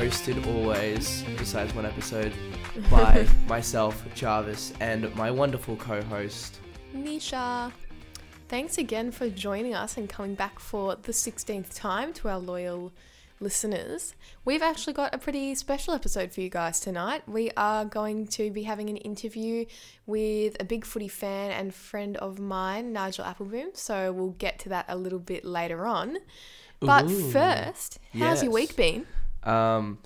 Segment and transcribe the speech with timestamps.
[0.00, 2.32] hosted always, besides one episode,
[2.90, 6.58] by myself, Jarvis, and my wonderful co-host.
[6.96, 7.70] Nisha.
[8.48, 12.94] Thanks again for joining us and coming back for the 16th time to our loyal
[13.40, 14.14] listeners.
[14.42, 17.28] We've actually got a pretty special episode for you guys tonight.
[17.28, 19.66] We are going to be having an interview
[20.06, 23.76] with a big footy fan and friend of mine, Nigel Appleboom.
[23.76, 26.16] So we'll get to that a little bit later on.
[26.80, 29.04] But Ooh, first, how's your week been?
[29.44, 29.98] Um,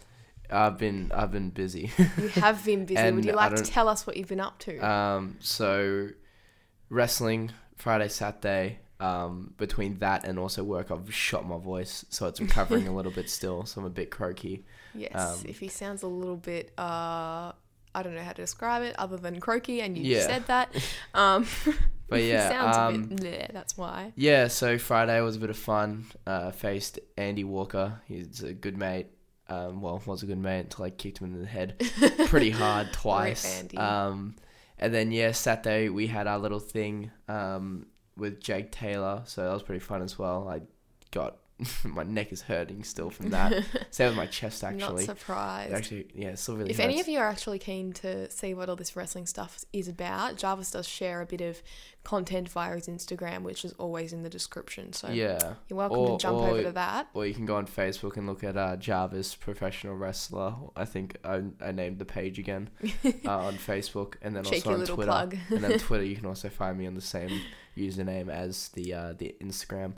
[0.50, 1.90] I've been I've been busy.
[2.18, 3.10] You have been busy.
[3.10, 4.78] Would you like to tell us what you've been up to?
[4.78, 6.08] um, so
[6.88, 8.78] wrestling Friday, Saturday.
[9.00, 13.10] Um, between that and also work, I've shot my voice, so it's recovering a little
[13.12, 13.66] bit still.
[13.66, 14.64] So I'm a bit croaky.
[14.94, 17.52] yes, um, if he sounds a little bit, uh,
[17.94, 20.26] I don't know how to describe it other than croaky, and you Yeah.
[20.26, 20.74] said that.
[21.14, 21.46] Um,
[22.08, 24.12] But yeah, sounds um, a bit bleh, that's why.
[24.14, 26.06] Yeah, so Friday was a bit of fun.
[26.26, 28.00] Uh, faced Andy Walker.
[28.06, 29.08] He's a good mate.
[29.54, 31.78] Um, well, was a good mate until I kicked him in the head
[32.26, 33.64] pretty hard twice.
[33.76, 34.36] Um,
[34.78, 39.52] and then yeah, Saturday we had our little thing um, with Jake Taylor, so that
[39.52, 40.48] was pretty fun as well.
[40.48, 40.62] I
[41.10, 41.38] got
[41.84, 43.64] my neck is hurting still from that.
[43.90, 45.06] Same with my chest actually.
[45.06, 45.72] Not surprised.
[45.72, 46.70] Actually, yeah, it still really.
[46.70, 49.86] if any of you are actually keen to see what all this wrestling stuff is
[49.86, 51.62] about, Jarvis does share a bit of
[52.02, 54.92] content via his Instagram, which is always in the description.
[54.92, 57.08] So yeah, you're welcome Or- to jump or- over to that.
[57.14, 60.54] Or you can go on Facebook and look at uh, Jarvis Professional Wrestler.
[60.74, 62.70] I think I, I named the page again
[63.24, 65.06] uh, on Facebook, and then Cheeky also on Twitter.
[65.06, 65.36] plug.
[65.50, 67.30] and then Twitter, you can also find me on the same
[67.76, 69.92] username as the uh, the Instagram.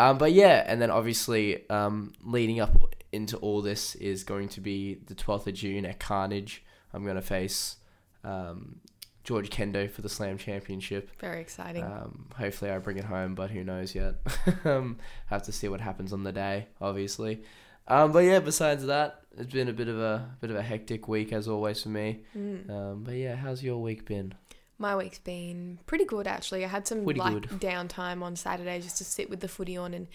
[0.00, 2.74] Um, but yeah, and then obviously um, leading up
[3.12, 6.64] into all this is going to be the twelfth of June at Carnage.
[6.94, 7.76] I'm gonna face
[8.24, 8.80] um,
[9.24, 11.10] George Kendo for the Slam Championship.
[11.20, 11.84] Very exciting.
[11.84, 14.14] Um, hopefully, I bring it home, but who knows yet?
[14.64, 17.42] um, have to see what happens on the day, obviously.
[17.86, 21.08] Um, but yeah, besides that, it's been a bit of a bit of a hectic
[21.08, 22.20] week as always for me.
[22.34, 22.70] Mm.
[22.70, 24.32] Um, but yeah, how's your week been?
[24.80, 26.64] My week's been pretty good actually.
[26.64, 27.60] I had some Pretty like good.
[27.60, 30.08] downtime on Saturday just to sit with the footy on and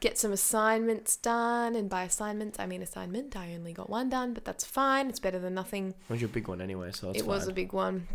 [0.00, 1.74] get some assignments done.
[1.74, 3.36] And by assignments, I mean assignment.
[3.36, 5.08] I only got one done, but that's fine.
[5.08, 5.88] It's better than nothing.
[6.06, 6.92] What was your big one anyway?
[6.92, 8.06] So it was a big one.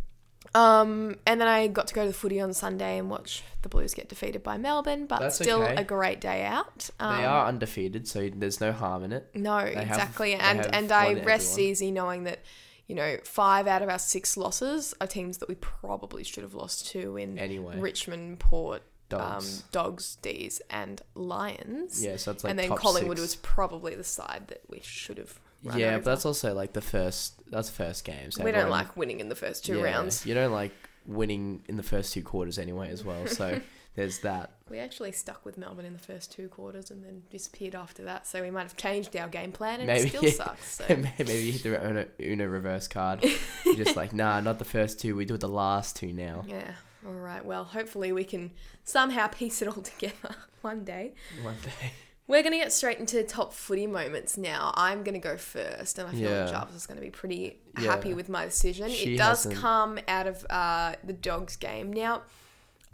[0.56, 3.69] Um, and then I got to go to the footy on Sunday and watch the
[3.69, 5.75] Blues get defeated by Melbourne, but That's still okay.
[5.75, 6.90] a great day out.
[7.01, 9.28] Um, they are undefeated, so there's no harm in it.
[9.34, 10.35] No, have- exactly.
[10.35, 11.72] they and and I rest everyone.
[11.72, 12.40] easy knowing that,
[12.88, 16.53] you know, five out of our six losses are teams that we probably should have
[16.53, 19.59] lost to in Anyway, Richmond, Port, dogs.
[19.59, 22.03] um, Dogs, D's, and Lions.
[22.03, 23.22] yeah, so it's like and then Collingwood six.
[23.22, 25.40] was probably the side that we should have.
[25.64, 25.97] Run yeah, over.
[25.97, 27.34] but that's also like the first.
[27.52, 28.31] That's first game.
[28.31, 30.26] So we don't like winning in the first two yeah, rounds.
[30.26, 30.72] You don't like
[31.06, 33.26] winning in the first two quarters anyway, as well.
[33.28, 33.59] So
[33.97, 34.52] there's that.
[34.69, 38.25] We actually stuck with Melbourne in the first two quarters and then disappeared after that.
[38.28, 40.08] So we might have changed our game plan and Maybe.
[40.08, 40.75] it still sucks.
[40.88, 40.96] So.
[40.96, 43.25] Maybe you hit the Uno, Uno reverse card.
[43.66, 45.16] You're just like, nah, not the first two.
[45.16, 46.46] We do the last two now.
[46.47, 46.72] yeah.
[47.06, 47.44] All right.
[47.46, 48.52] Well, hopefully we can
[48.84, 51.14] somehow piece it all together one day.
[51.41, 51.91] One day.
[52.28, 54.74] We're going to get straight into top footy moments now.
[54.75, 56.41] I'm going to go first, and I feel Yeah.
[56.41, 57.91] like Jarvis is going to be pretty Yeah.
[57.91, 58.90] happy with my decision.
[58.90, 61.94] She it does hasn't- come out of uh, the Dogs game.
[61.94, 62.24] Now,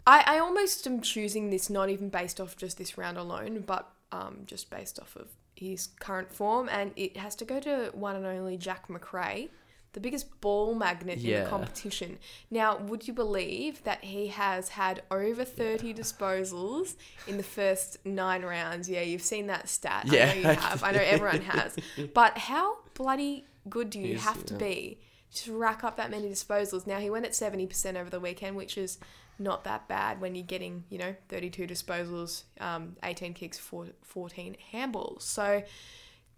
[0.06, 3.90] I, I almost am choosing this not even based off just this round alone, but
[4.12, 8.16] um, just based off of his current form, and it has to go to one
[8.16, 9.48] and only Jack Macrae.
[9.94, 12.18] The biggest ball magnet in the competition.
[12.50, 16.96] Now, would you believe that he has had over 30 disposals
[17.28, 18.88] in the first nine rounds?
[18.88, 20.06] Yeah, you've seen that stat.
[20.10, 20.24] Yeah.
[20.24, 20.82] I know you have.
[20.82, 21.76] I know everyone has.
[22.12, 24.58] But how bloody good do you He's- have to yeah.
[24.58, 24.98] be
[25.34, 26.86] to rack up that many disposals?
[26.86, 28.98] Now, he went at 70% over the weekend, which is
[29.38, 34.56] not that bad when you're getting, you know, 32 disposals, um, 18 kicks, four, 14
[34.72, 35.22] handballs.
[35.22, 35.62] So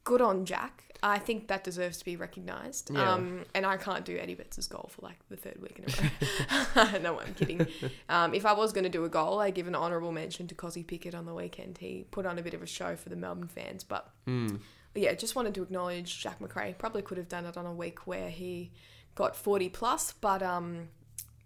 [0.05, 0.85] good on Jack.
[1.03, 2.91] I think that deserves to be recognised.
[2.91, 3.13] Yeah.
[3.13, 6.83] Um, and I can't do Eddie Betts' goal for like the third week in a
[6.95, 6.99] row.
[7.03, 7.67] no, I'm kidding.
[8.09, 10.55] Um, if I was going to do a goal, I give an honourable mention to
[10.55, 11.79] Kozzy Pickett on the weekend.
[11.79, 13.85] He put on a bit of a show for the Melbourne fans.
[13.85, 14.61] But Mm.
[14.97, 16.75] Yeah, just wanted to acknowledge Jack Macrae.
[16.79, 18.73] Probably could have done it on a week where he
[19.15, 20.89] got 40 plus, but um,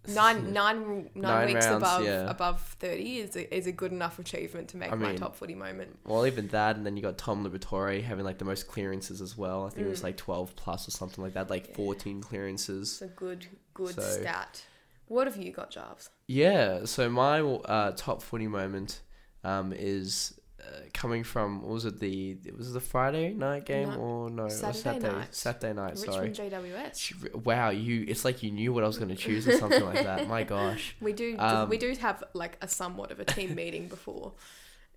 [0.08, 2.31] nine, nine, nine, Nine weeks rounds, above yeah.
[2.31, 5.37] above 30 is a, is a good enough achievement to make I my mean, top
[5.37, 5.99] footy moment.
[6.05, 9.37] Well, even that, and then you got Tom Liberatore having like the most clearances as
[9.37, 9.67] well.
[9.67, 10.05] I think it was Mm.
[10.05, 11.76] like 12 plus or something like that, like Yeah.
[11.76, 12.93] 14 clearances.
[12.93, 14.62] It's a good, good So- stat.
[15.06, 16.08] What have you got, Jarves?
[16.29, 19.00] Yeah, so my uh, top footy moment
[19.43, 23.96] um, is uh, coming from was it the it was the Friday night game No,
[23.96, 25.34] or no Saturday Saturday night.
[25.34, 26.98] Saturday night sorry Richmond GWS.
[26.98, 29.84] Sh- wow you it's like you knew what I was going to choose or something
[29.84, 33.24] like that my gosh We do Um, we do have like a somewhat of a
[33.24, 34.32] team meeting before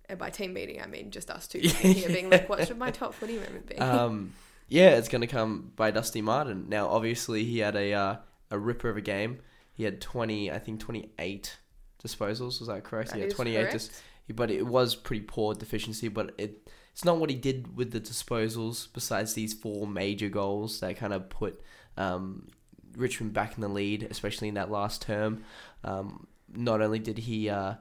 [0.06, 2.90] And by team meeting, I mean just us two here being like, what should my
[3.00, 3.78] top footy moment be?
[3.78, 4.34] Um,
[4.68, 6.66] yeah, it's going to come by Dusty Martin.
[6.68, 8.16] Now, obviously, he had a uh,
[8.50, 9.38] a ripper of a game.
[9.72, 11.56] He had twenty, I think, twenty eight
[12.04, 12.60] disposals.
[12.60, 13.12] Was that correct?
[13.12, 13.90] That yeah, is twenty eight.
[14.32, 16.08] But it was pretty poor deficiency.
[16.08, 18.88] But it it's not what he did with the disposals.
[18.92, 21.60] Besides these four major goals that kind of put
[21.96, 22.48] um,
[22.96, 25.44] Richmond back in the lead, especially in that last term.
[25.82, 26.26] Um,
[26.56, 27.74] not only did he uh,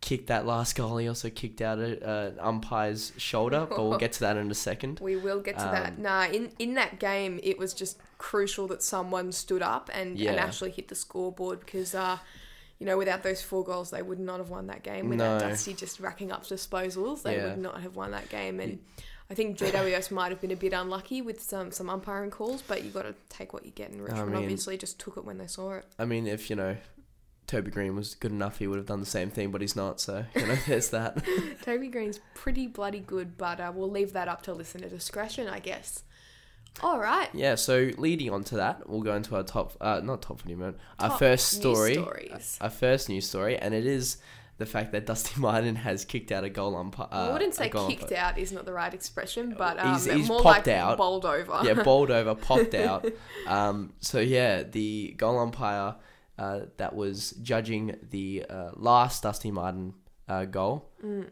[0.00, 3.66] kick that last goal, he also kicked out an umpire's shoulder.
[3.68, 4.98] but we'll get to that in a second.
[5.02, 5.92] We will get to that.
[5.98, 10.18] Um, Nah, in in that game, it was just crucial that someone stood up and,
[10.18, 10.30] Yeah.
[10.30, 12.18] and actually hit the scoreboard because, uh,
[12.80, 15.08] you know, without those four goals, they would not have won that game.
[15.08, 15.48] Without No.
[15.50, 17.50] Dusty just racking up disposals, they Yeah.
[17.50, 18.58] would not have won that game.
[18.58, 18.78] And
[19.30, 22.82] I think GWS might have been a bit unlucky with some some umpiring calls, but
[22.82, 23.90] you got to take what you get.
[23.90, 25.84] And Richmond mean- obviously just took it when they saw it.
[26.00, 26.76] I mean, if you know,
[27.46, 30.00] Toby Greene was good enough, he would have done the same thing, but he's not.
[30.00, 31.22] So you know, there's that.
[31.62, 35.58] Toby Greene's pretty bloody good, but uh, we'll leave that up to listener discretion, I
[35.58, 36.02] guess.
[36.82, 37.28] All right.
[37.34, 37.56] Yeah.
[37.56, 40.54] So leading on to that, we'll go into our top, uh, not top for footy
[40.54, 42.58] moment, our Top first story, stories.
[42.60, 44.16] our first news story, and it is
[44.58, 47.08] the fact that Dusty Martin has kicked out a goal umpire.
[47.10, 48.18] Uh, I wouldn't say kicked umpire.
[48.18, 50.96] out is not the right expression, but um, He's- he's more popped like out.
[50.98, 51.60] bowled over.
[51.64, 53.06] yeah, bowled over, popped out.
[53.46, 55.96] Um, so yeah, the goal umpire
[56.38, 59.94] uh, that was judging the uh, last Dusty Martin
[60.28, 61.28] uh, goal, Mm.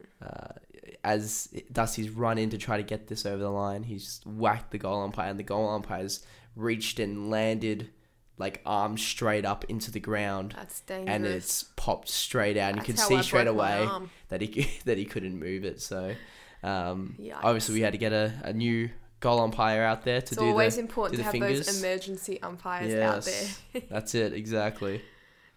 [1.05, 4.79] As Dusty's run in to try to get this over the line, he's whacked the
[4.79, 6.25] goal umpire, and the goal umpire's
[6.57, 7.91] reached and landed
[8.39, 10.55] like arms straight up into the ground.
[10.57, 11.15] That's dangerous.
[11.15, 13.89] And it's popped straight out, and you That's could see I straight away
[14.29, 15.81] that he that he couldn't move it.
[15.81, 16.15] So,
[16.63, 18.91] um, obviously, we had to get a, a new
[19.21, 20.81] goal umpire out there to It's do It's always the.
[20.83, 23.49] important to have those emergency umpires out there.
[23.75, 25.03] Yes, that's it exactly.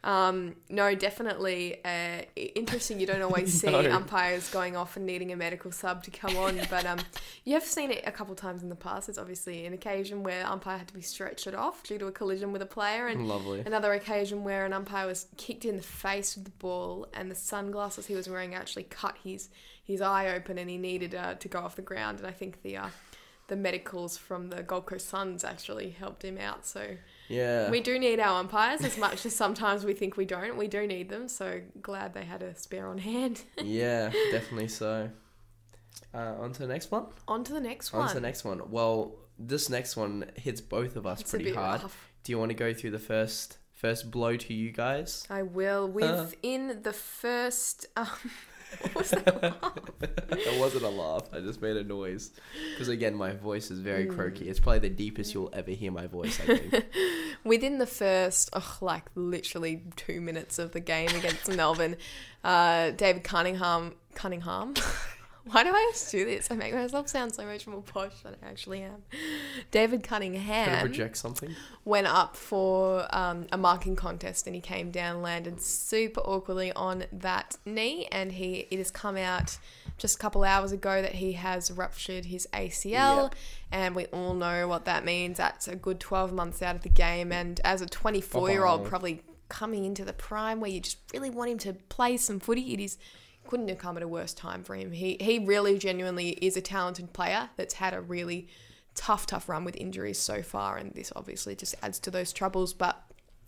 [0.04, 3.00] Um, no, definitely uh, interesting.
[3.00, 3.80] You don't always see No.
[3.92, 7.00] umpires going off and needing a medical sub to come on, but um,
[7.46, 9.10] you have seen it a couple times in the past.
[9.10, 12.52] It's obviously an occasion where umpire had to be stretchered off due to a collision
[12.52, 13.60] with a player, and Lovely.
[13.60, 17.36] Another occasion where an umpire was kicked in the face with the ball, and the
[17.36, 19.50] sunglasses he was wearing actually cut his
[19.84, 22.18] his eye open, and he needed uh, to go off the ground.
[22.20, 22.88] And I think the uh,
[23.50, 26.66] the medicals from the Gold Coast Suns actually helped him out.
[26.66, 26.96] So
[27.32, 27.70] Yeah.
[27.70, 30.58] we do need our umpires as much as sometimes we think we don't.
[30.58, 31.28] We do need them.
[31.28, 33.42] So glad they had a spare on hand.
[33.64, 35.10] yeah, definitely so.
[36.14, 37.06] Uh, on to the next one.
[37.28, 38.04] on to the next one.
[38.04, 38.62] On to the next one.
[38.70, 41.82] Well, this next one hits both of us It's pretty hard.
[41.84, 42.12] rough.
[42.24, 45.26] Do you want to go through the first first blow to you guys?
[45.30, 45.88] I will.
[45.88, 47.88] Within the first.
[47.96, 48.08] Um,
[48.80, 49.56] what was that?
[50.32, 51.24] It wasn't a laugh.
[51.34, 52.32] I just made a noise
[52.74, 54.16] because again, my voice is very Mm.
[54.16, 54.50] croaky.
[54.50, 56.40] It's probably the deepest you'll ever hear my voice.
[56.40, 56.86] I think.
[57.44, 61.96] Within the first, oh, like literally two minutes of the game against Melbourne,
[62.44, 64.74] uh, David Cuningham, Cuningham.
[65.50, 66.52] Why do I always do this?
[66.52, 69.02] I make myself sound so much more posh than I actually am.
[69.72, 71.56] David Cuningham project something?
[71.84, 77.06] went up for um, a marking contest and he came down, landed super awkwardly on
[77.12, 79.58] that knee, and he it has come out
[79.98, 83.36] just a couple hours ago that he has ruptured his ACL, Yep.
[83.72, 85.38] and we all know what that means.
[85.38, 88.66] That's a good twelve months out of the game, and as a twenty four year
[88.66, 92.40] old, probably coming into the prime where you just really want him to play some
[92.40, 92.98] footy, it is.
[93.48, 94.92] Couldn't have come at a worse time for him.
[94.92, 98.48] He he really genuinely is a talented player that's had a really
[98.96, 102.74] tough, tough run with injuries so far, and this obviously just adds to those troubles.
[102.74, 103.02] But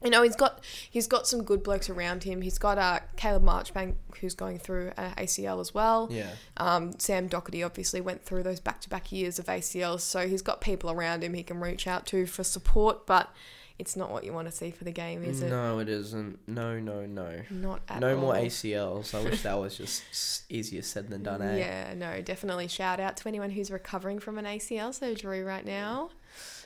[0.04, 2.42] you know, he's got he's got some good blokes around him.
[2.42, 6.10] He's got uh, Caleb Marchbank who's going through uh, ACL as well.
[6.12, 6.32] Yeah.
[6.58, 10.42] Um, Sam Docherty obviously went through those back to back years of ACL, so he's
[10.42, 13.06] got people around him he can reach out to for support.
[13.06, 13.34] But
[13.80, 15.50] it's not what you want to see for the game, is it?
[15.50, 16.48] No, it isn't.
[16.48, 17.42] No, no, no.
[17.50, 18.22] Not at no all.
[18.22, 19.15] more ACLs.
[19.15, 21.42] I wish that was just easier said than done.
[21.42, 21.58] Eh?
[21.58, 26.12] Yeah, no, definitely shout out to anyone who's recovering from an ACL surgery right now.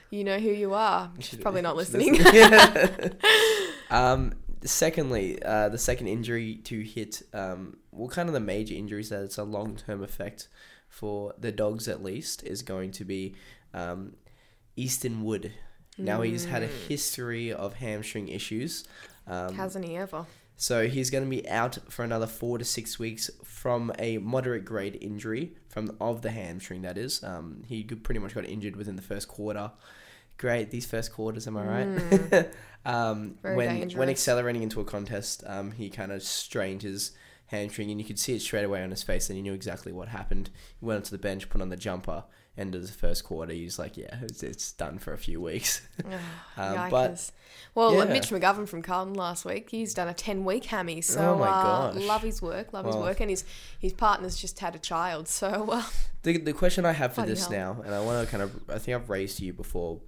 [0.09, 1.11] You know who you are.
[1.19, 2.19] She's probably not listening.
[3.89, 4.33] um,
[4.63, 9.23] secondly, uh, the second injury to hit, um, well, kind of the major injuries that
[9.23, 10.47] it's a long term effect
[10.89, 13.35] for the dogs at least is going to be
[13.73, 14.15] um,
[14.75, 15.53] Easton Wood.
[15.97, 18.85] Now he's had a history of hamstring issues.
[19.25, 20.25] Um, Hasn't he ever?
[20.59, 24.65] so he's going to be out for another four to six weeks from a moderate
[24.65, 26.81] grade injury from of the hamstring.
[26.81, 29.71] That is, um, he pretty much got injured within the first quarter.
[30.37, 32.49] Great, these first quarters, am I right?
[32.85, 37.11] um, Very when when accelerating into a contest, um, he kind of strained his
[37.47, 39.91] hamstring, and you could see it straight away on his face, and he knew exactly
[39.91, 40.49] what happened.
[40.79, 42.23] He went onto the bench, put on the jumper,
[42.57, 45.81] end of the first quarter, he's like, yeah, it's, it's done for a few weeks.
[46.57, 47.31] Um, Um, but-
[47.75, 48.05] well, yeah.
[48.05, 51.01] Mitch McGovern from Carlton last week, he's done a 10 week hammy.
[51.01, 53.19] So, Oh my uh, love his work, love his work.
[53.19, 53.45] And his,
[53.77, 55.27] his partner's just had a child.
[55.27, 55.83] So, uh,
[56.23, 57.51] The, the question I have for this hell.
[57.75, 59.99] now, and I want to kind of, I think I've raised to you before.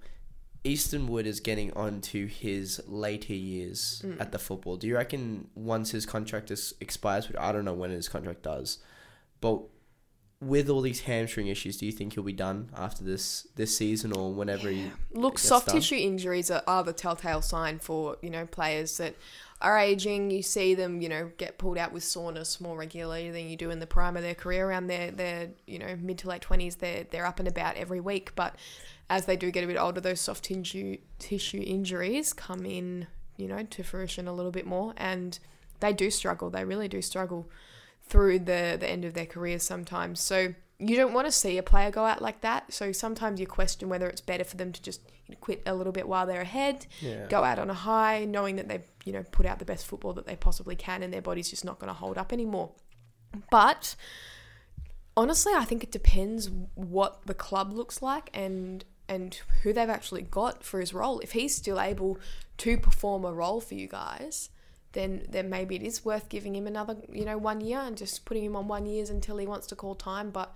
[0.62, 4.20] Easton Wood is getting on to his later years Mm.
[4.20, 4.76] at the football.
[4.76, 8.42] Do you reckon once his contract is, expires, which I don't know when his contract
[8.42, 8.78] does,
[9.40, 9.62] but
[10.42, 14.10] with all these hamstring issues, do you think he'll be done after this this season
[14.12, 14.90] or whenever he?
[15.12, 15.76] Look, soft done.
[15.76, 19.16] tissue injuries are, are the telltale sign for you know players that
[19.60, 20.30] are aging.
[20.30, 23.68] You see them, you know, get pulled out with soreness more regularly than you do
[23.70, 24.66] in the prime of their career.
[24.66, 28.00] Around their their you know mid to late twenties, they're they're up and about every
[28.00, 28.34] week.
[28.34, 28.56] But
[29.10, 33.46] as they do get a bit older, those soft tissue tissue injuries come in, you
[33.48, 35.38] know, to fruition a little bit more, and
[35.80, 36.48] they do struggle.
[36.48, 37.50] They really do struggle
[38.08, 40.20] through the the end of their careers sometimes.
[40.20, 42.72] So you don't want to see a player go out like that.
[42.72, 45.02] So sometimes you question whether it's better for them to just
[45.40, 47.26] quit a little bit while they're ahead, Yeah.
[47.28, 50.12] go out on a high, knowing that they've you know put out the best football
[50.14, 52.70] that they possibly can, and their body's just not going to hold up anymore.
[53.50, 53.94] But
[55.16, 60.22] honestly, I think it depends what the club looks like and and who they've actually
[60.22, 61.18] got for his role.
[61.18, 62.18] If he's still able
[62.58, 64.50] to perform a role for you guys,
[64.92, 68.24] then then maybe it is worth giving him another you know one year and just
[68.24, 70.30] putting him on one years until he wants to call time.
[70.30, 70.54] But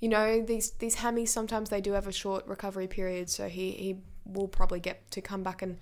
[0.00, 3.70] you know these these hammies sometimes they do have a short recovery period, so he
[3.70, 3.96] he
[4.26, 5.78] will probably get to come back and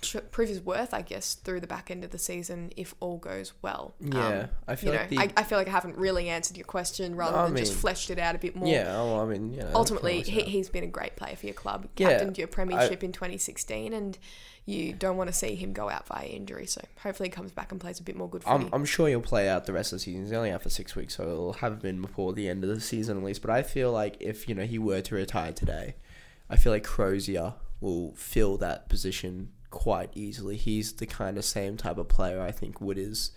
[0.00, 3.18] tr- prove his worth, I guess, through the back end of the season if all
[3.18, 3.94] goes well.
[4.00, 6.28] Yeah, Um, I feel you know, like the I, I feel like I haven't really
[6.28, 8.68] answered your question rather I than just fleshed it out a bit more.
[8.68, 8.94] yeah.
[8.96, 9.70] Oh, I mean, yeah.
[9.74, 11.88] Ultimately, he, he's been a great player for your club.
[11.96, 14.18] Yeah, Captained your premiership in 2016, and
[14.64, 16.66] you don't want to see him go out via injury.
[16.66, 18.68] So hopefully, he comes back and plays a bit more good I'm.
[18.72, 20.22] I'm sure he'll play out the rest of the season.
[20.22, 22.80] He's only out for six weeks, so it'll have been before the end of the
[22.80, 23.42] season at least.
[23.42, 25.96] But I feel like if you know he were to retire today,
[26.48, 30.56] I feel like Crozier will fill that position quite easily.
[30.56, 33.32] He's the kind of same type of player I think Wood is,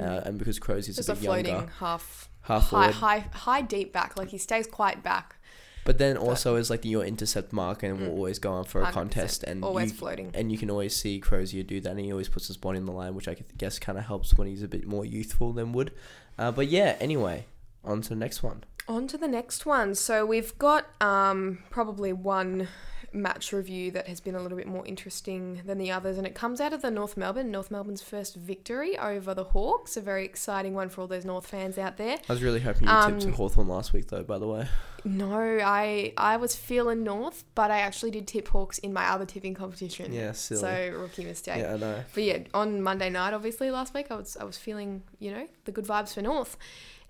[0.00, 3.60] uh, and because Crozier's Just a a bit floating younger, half, half high, high, high,
[3.60, 4.16] deep back.
[4.16, 5.36] Like he stays quite back.
[5.84, 8.16] but then also is like your intercept mark and will Mm.
[8.18, 10.30] always go on for a contest, and Always you, floating.
[10.34, 12.84] and you can always see Crozier do that, and he always puts his body in
[12.86, 15.72] the line, which I guess kind of helps when he's a bit more youthful than
[15.72, 15.90] Wood.
[16.38, 17.46] Uh, but yeah, anyway,
[17.82, 18.62] on to the next one.
[18.88, 19.94] On to the next one.
[19.94, 22.68] So we've got um, probably one
[23.12, 26.34] match review that has been a little bit more interesting than the others, and it
[26.34, 27.50] comes out of the North Melbourne.
[27.50, 29.96] North Melbourne's first victory over the Hawks.
[29.96, 32.16] A very exciting one for all those North fans out there.
[32.28, 34.22] I was really hoping you Um, tipped Hawthorn last week, though.
[34.22, 34.68] By the way,
[35.04, 35.32] No,
[35.64, 39.54] I I was feeling North, but I actually did tip Hawks in my other tipping
[39.54, 40.12] competition.
[40.12, 40.60] yeah, silly.
[40.60, 41.58] So rookie mistake.
[41.58, 42.04] yeah, I know.
[42.14, 45.46] But yeah, on Monday night, obviously last week, I was I was feeling you know
[45.64, 46.56] the good vibes for North.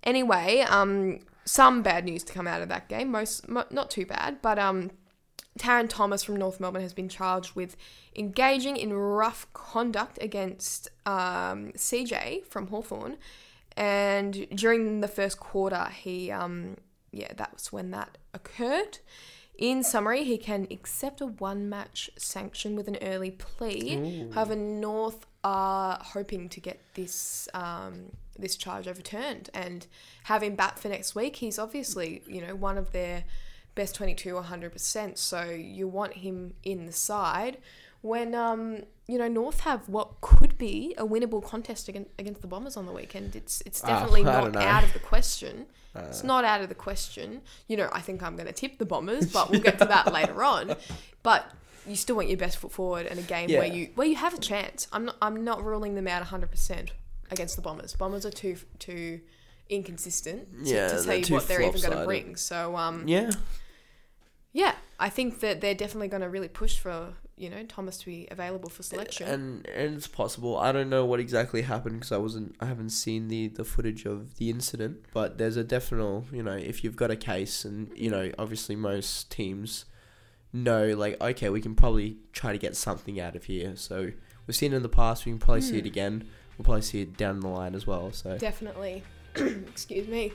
[0.02, 3.10] Anyway, um, some bad news to come out of that game.
[3.10, 4.90] Most mo- not too bad, but um,
[5.60, 7.76] Tarryn Thomas from North Melbourne has been charged with
[8.16, 13.18] engaging in rough conduct against um, CJ from Hawthorn,
[13.76, 16.76] and during the first quarter, he um,
[17.12, 18.98] yeah, that was when that occurred.
[19.58, 24.28] In summary, he can accept a one match sanction with an early plea.
[24.32, 29.86] However, North are hoping to get this um, this charge overturned and
[30.24, 31.36] have him back for next week.
[31.36, 33.24] He's obviously, you know, one of their
[33.74, 35.18] best 22 100%.
[35.18, 37.58] So you want him in the side
[38.02, 42.46] when, um, you know, North have what could be a winnable contest against, against the
[42.46, 43.36] Bombers on the weekend.
[43.36, 45.66] It's, it's Ah, definitely not out of the question.
[45.92, 47.40] Uh, It's not out of the question.
[47.66, 50.12] You know, I think I'm going to tip the Bombers, but we'll get to that
[50.18, 50.76] later on.
[51.24, 51.50] But
[51.84, 54.32] you still want your best foot forward in a game where you where you have
[54.32, 54.86] a chance.
[54.92, 56.90] I'm not I'm not ruling them out 100%
[57.32, 57.94] against the Bombers.
[57.94, 59.20] Bombers are too too
[59.70, 62.36] inconsistent to, Yeah, to tell you what they're even going to bring.
[62.36, 63.30] So um yeah,
[64.52, 68.06] yeah, I think that they're definitely going to really push for you know Thomas to
[68.06, 69.26] be available for selection.
[69.28, 70.58] and and it's possible.
[70.58, 72.54] I don't know what exactly happened because I wasn't.
[72.60, 75.04] I haven't seen the the footage of the incident.
[75.14, 76.24] But there's a definite.
[76.32, 79.86] You know, if you've got a case, and you know, obviously most teams
[80.52, 83.76] know like okay, we can probably try to get something out of here.
[83.76, 84.10] So
[84.46, 85.24] we've seen it in the past.
[85.24, 85.86] We can probably see it Hmm.
[85.86, 86.24] again.
[86.58, 88.12] We'll probably see it down the line as well.
[88.12, 89.02] So Definitely.
[89.36, 90.32] Excuse me.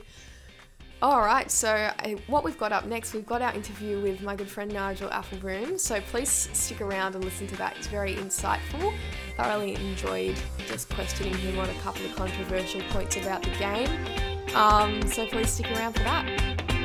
[1.02, 4.34] All right, so I, what we've got up next, we've got our interview with my
[4.34, 5.78] good friend Nigel Applebroom.
[5.78, 7.76] So please stick around and listen to that.
[7.76, 8.94] It's very insightful.
[9.36, 10.36] Thoroughly enjoyed
[10.66, 13.90] just questioning him on a couple of controversial points about the game.
[14.54, 16.75] Um, so please stick around for that.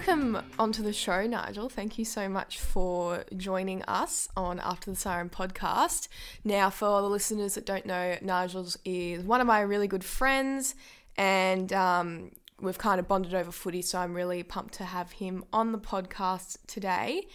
[0.00, 1.68] Welcome onto the show, Nigel.
[1.68, 6.08] Thank you so much for joining us on After the Siren podcast.
[6.42, 10.74] Now, for the listeners that don't know, Nigel is one of my really good friends,
[11.18, 12.30] and um,
[12.62, 15.78] we've kind of bonded over footy, so I'm really pumped to have him on the
[15.78, 17.26] podcast today.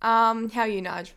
[0.00, 1.16] Um, how are you, Nigel?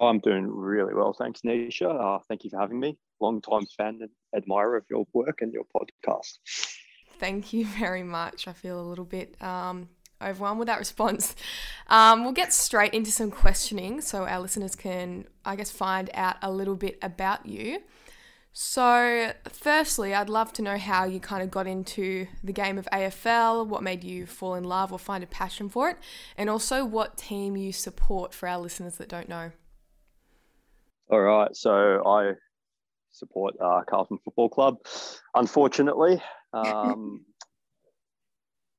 [0.00, 2.16] I'm doing really well, thanks, Nisha.
[2.16, 2.96] Uh, thank you for having me.
[3.20, 6.38] Long time fan and admirer of your work and your podcast.
[7.18, 8.48] Thank you very much.
[8.48, 9.88] I feel a little bit um,
[10.22, 11.34] overwhelmed with that response.
[11.88, 16.36] Um, we'll get straight into some questioning so our listeners can, I guess, find out
[16.42, 17.80] a little bit about you.
[18.56, 22.86] So, firstly, I'd love to know how you kind of got into the game of
[22.92, 25.96] AFL, what made you fall in love or find a passion for it,
[26.36, 29.50] and also what team you support for our listeners that don't know.
[31.10, 32.34] All right, so I
[33.10, 34.76] support uh, Carlton Football Club.
[35.34, 36.22] Unfortunately,
[36.54, 37.24] um,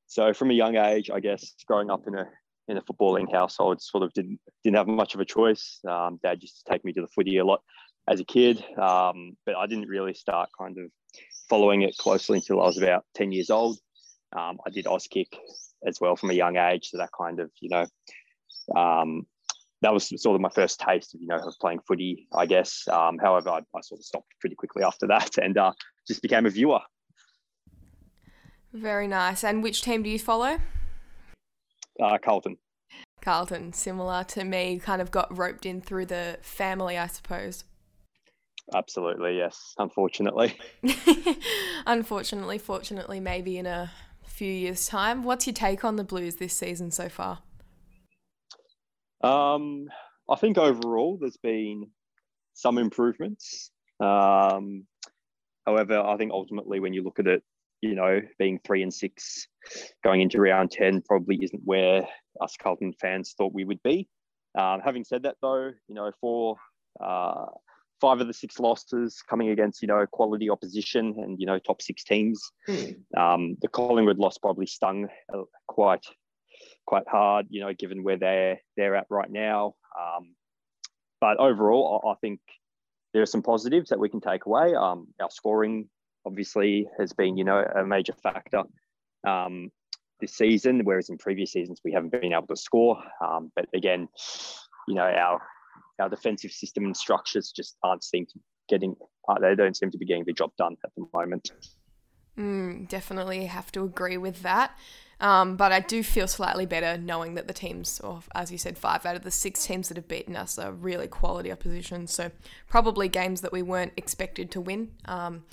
[0.08, 2.28] so from a young age, I guess growing up in a
[2.68, 5.80] in a footballing household, sort of didn't didn't have much of a choice.
[5.88, 7.62] Um, Dad used to take me to the footy a lot
[8.08, 10.92] as a kid, um, but I didn't really start kind of
[11.50, 13.78] following it closely until I was about ten years old.
[14.36, 15.28] Um, I did Auskick
[15.86, 17.86] as well from a young age, so that kind of you know
[18.80, 19.28] um,
[19.82, 22.88] that was sort of my first taste of you know of playing footy, I guess.
[22.88, 25.74] Um, however, I, I, sort of stopped pretty quickly after that and uh,
[26.08, 26.80] just became a viewer.
[28.76, 29.44] Very nice.
[29.46, 30.60] And which team do you follow?
[32.02, 32.58] Uh, Carlton.
[33.22, 37.64] Carlton, similar to me, kind of got roped in through the family, I suppose.
[38.74, 39.74] Absolutely, yes.
[39.78, 40.58] Unfortunately.
[41.88, 43.92] Unfortunately, fortunately, maybe in a
[44.26, 45.24] few years' time.
[45.24, 47.40] What's your take on the Blues this season so far?
[49.24, 49.88] Um,
[50.30, 51.88] I think overall there's been
[52.54, 53.72] some improvements.
[54.02, 54.86] Um,
[55.66, 57.42] however, I think ultimately when you look at it,
[57.82, 59.48] you know, being three and six
[60.04, 62.08] going into round 10 probably isn't where
[62.42, 64.08] us Carlton fans thought we would be.
[64.58, 66.58] Um, having said that, though, you know, for
[67.04, 67.46] uh,
[68.00, 71.82] five of the six losses coming against, you know, quality opposition and, you know, top
[71.82, 72.96] six teams, mm.
[73.18, 76.06] um, the Collingwood loss probably stung uh, quite
[76.86, 79.76] quite hard, you know, given where they're they're at right now.
[80.00, 80.36] Um,
[81.20, 82.40] but overall, I, I, think
[83.14, 84.76] there are some positives that we can take away.
[84.76, 85.90] Um, our scoring
[86.26, 88.64] obviously has been, you know, a major factor
[89.28, 89.72] um,
[90.20, 93.02] this season, whereas in previous seasons we haven't been able to score.
[93.26, 94.08] Um, but again,
[94.88, 95.42] you know, our
[96.00, 98.96] our defensive system and structures just aren't seem to getting
[99.30, 101.52] uh, they don't seem to be getting the job done at the moment.
[102.38, 104.78] Mm, definitely have to agree with that.
[105.22, 108.78] Um, but I do feel slightly better knowing that the teams, or as you said,
[108.78, 112.08] five out of the six teams that have beaten us are really quality opposition.
[112.08, 112.32] So
[112.68, 114.92] probably games that we weren't expected to win.
[115.06, 115.46] Um,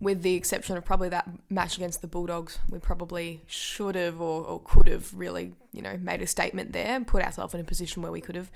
[0.00, 4.44] with the exception of probably that match against the Bulldogs, we probably should have or,
[4.44, 7.64] or could have really, you know, made a statement there and put ourselves in a
[7.64, 8.50] position where we could have,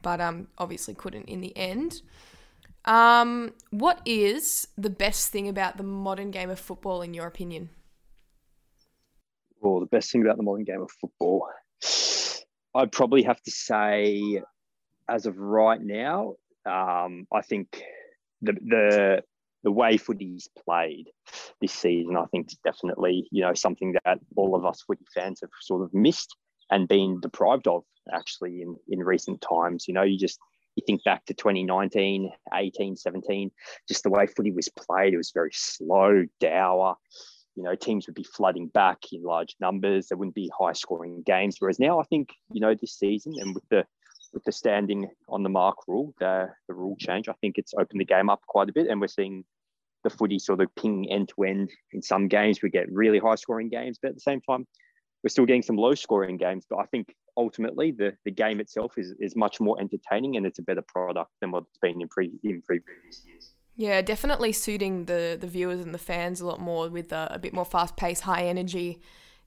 [0.00, 2.00] but um, obviously couldn't in the end.
[2.86, 7.68] Um, what is the best thing about the modern game of football, in your opinion?
[9.60, 11.48] Well, the best thing about the modern game of football,
[12.74, 14.40] I'd probably have to say,
[15.08, 17.82] as of right now, um, I think
[18.42, 19.22] the the
[19.66, 21.08] the way footy's played
[21.60, 25.40] this season, I think, is definitely you know something that all of us footy fans
[25.40, 26.36] have sort of missed
[26.70, 27.82] and been deprived of
[28.14, 29.88] actually in in recent times.
[29.88, 30.38] You know, you just
[30.76, 33.50] you think back to 2019, 18, 17,
[33.88, 36.94] just the way footy was played, it was very slow, dour.
[37.56, 40.06] You know, teams would be flooding back in large numbers.
[40.06, 41.56] There wouldn't be high scoring games.
[41.58, 43.84] Whereas now, I think, you know, this season and with the
[44.32, 48.00] with the standing on the mark rule, the, the rule change, I think it's opened
[48.00, 48.86] the game up quite a bit.
[48.88, 49.44] And we're seeing
[50.06, 51.68] the footy sort of ping end to end.
[51.92, 54.64] In some games, we get really high scoring games, but at the same time,
[55.24, 56.64] we're still getting some low scoring games.
[56.70, 60.60] But I think ultimately the, the game itself is, is much more entertaining and it's
[60.60, 63.54] a better product than what's been in, pre, in previous years.
[63.74, 67.38] Yeah, definitely suiting the, the viewers and the fans a lot more with a, a
[67.40, 69.00] bit more fast paced, high energy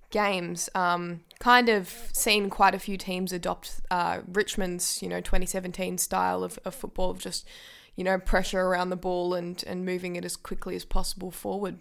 [0.10, 0.70] games.
[0.76, 6.44] Um, kind of seen quite a few teams adopt uh, Richmond's, you know, 2017 style
[6.44, 7.48] of, of football of just,
[7.96, 11.80] you know, pressure around the ball and, and moving it as quickly as possible forward.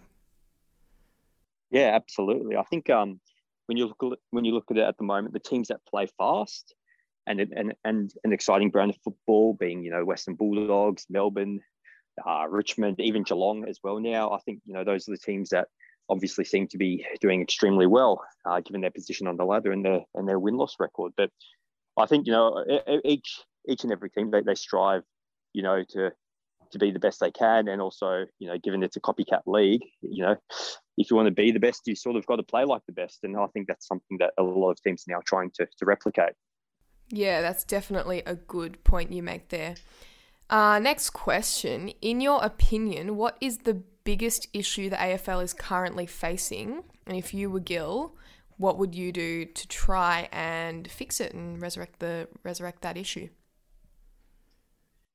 [1.71, 2.55] Yeah, absolutely.
[2.55, 3.19] I think um,
[3.67, 6.07] when you look when you look at it at the moment, the teams that play
[6.17, 6.73] fast
[7.27, 11.59] and and and an exciting brand of football, being you know Western Bulldogs, Melbourne,
[12.27, 13.99] uh, Richmond, even Geelong as well.
[13.99, 15.67] Now, I think you know those are the teams that
[16.09, 19.85] obviously seem to be doing extremely well, uh, given their position on the ladder and
[19.85, 21.13] their and their win loss record.
[21.15, 21.29] But
[21.97, 22.65] I think you know
[23.05, 25.03] each each and every team they, they strive,
[25.53, 26.11] you know, to
[26.71, 29.81] to be the best they can, and also you know, given it's a copycat league,
[30.01, 30.35] you know,
[30.97, 32.93] if you want to be the best, you sort of got to play like the
[32.93, 33.19] best.
[33.23, 35.85] And I think that's something that a lot of teams are now trying to, to
[35.85, 36.33] replicate.
[37.09, 39.75] Yeah, that's definitely a good point you make there.
[40.49, 41.89] Uh, next question.
[42.01, 46.83] In your opinion, what is the biggest issue the AFL is currently facing?
[47.07, 48.15] And if you were Gill,
[48.57, 53.29] what would you do to try and fix it and resurrect the resurrect that issue?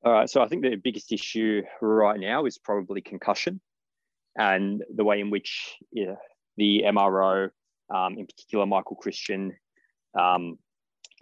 [0.05, 0.29] All right.
[0.29, 3.61] So I think the biggest issue right now is probably concussion
[4.37, 6.17] and the way in which yeah,
[6.59, 7.49] the MRO,
[7.95, 9.57] um, in particular Michael Christian,
[10.19, 10.59] um,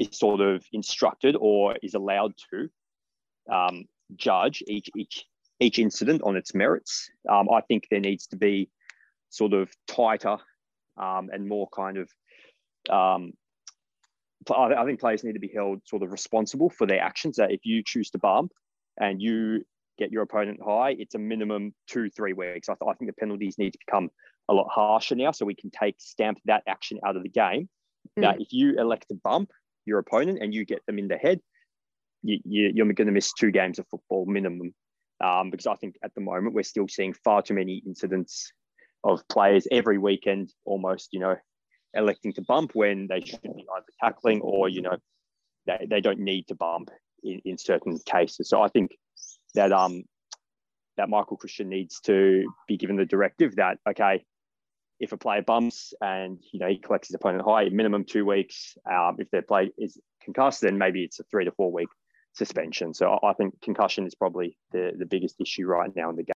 [0.01, 2.69] is sort of instructed or is allowed to
[3.55, 3.85] um,
[4.17, 5.27] judge each each
[5.61, 7.09] each incident on its merits.
[7.31, 8.69] Um, I think there needs to be
[9.31, 10.39] sort of tighter
[10.97, 12.11] um, and more kind of.
[12.91, 13.35] Um,
[14.51, 17.37] I think players need to be held sort of responsible for their actions.
[17.37, 18.51] That if you choose to bump
[18.99, 19.65] and you
[19.99, 22.69] get your opponent high, it's a minimum two three weeks.
[22.69, 24.11] I, th- I think the penalties need to become
[24.49, 27.69] a lot harsher now, so we can take stamp that action out of the game.
[28.19, 28.23] Mm.
[28.23, 29.51] That if you elect to bump
[29.85, 31.41] your opponent and you get them in the head,
[32.23, 34.75] you, you, are going to miss two games of football minimum.
[35.23, 38.53] Um, because I think at the moment we're still seeing far too many incidents
[39.05, 41.37] of players every weekend almost, you know,
[41.95, 44.97] electing to bump when they should be either tackling or, you know,
[45.67, 46.91] they, they don't need to bump
[47.23, 48.49] in, in certain cases.
[48.49, 48.97] So I think
[49.55, 50.05] that um
[50.97, 54.25] that Michael Christian needs to be given the directive that okay,
[55.01, 58.77] if a player bumps and you know he collects his opponent high, minimum two weeks.
[58.91, 61.89] Um, if their play is concussed, then maybe it's a three to four week
[62.35, 62.95] suspension.
[62.95, 66.33] So I think concussion is probably the, the biggest issue right now in the game.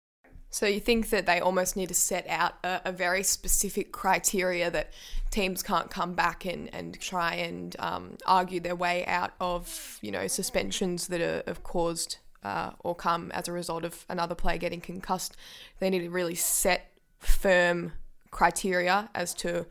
[0.56, 4.70] So you think that they almost need to set out a, a very specific criteria
[4.70, 4.90] that
[5.30, 10.10] teams can't come back and, and try and um, argue their way out of, you
[10.10, 14.56] know, suspensions that are, have caused uh, or come as a result of another player
[14.56, 15.36] getting concussed.
[15.78, 17.92] They need to really set firm
[18.30, 19.66] criteria as to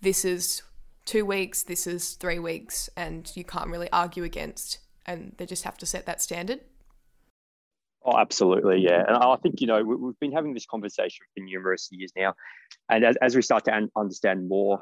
[0.00, 0.62] this is
[1.04, 5.64] two weeks, this is three weeks, and you can't really argue against and they just
[5.64, 6.60] have to set that standard?
[8.04, 9.04] Oh, absolutely, yeah.
[9.06, 12.34] And I think you know we've been having this conversation for numerous years now,
[12.88, 14.80] and as, as we start to understand more,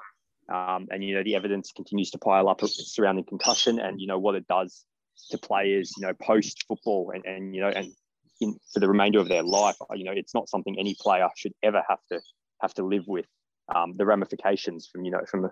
[0.53, 4.19] um, and you know the evidence continues to pile up surrounding concussion, and you know
[4.19, 4.85] what it does
[5.31, 7.93] to players, you know, post football, and and you know, and
[8.41, 11.53] in, for the remainder of their life, you know, it's not something any player should
[11.65, 12.21] ever have to
[12.63, 13.27] have to live with.
[13.75, 15.51] Um, the ramifications from you know from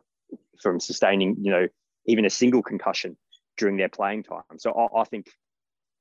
[0.62, 1.66] from sustaining you know
[2.06, 3.16] even a single concussion
[3.58, 4.58] during their playing time.
[4.58, 5.26] So I, I think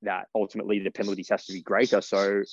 [0.05, 2.01] that ultimately the penalties has to be greater.
[2.01, 2.43] So,